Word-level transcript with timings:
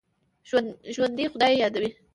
ژوندي 0.95 1.25
خدای 1.31 1.53
یادوي 1.61 1.89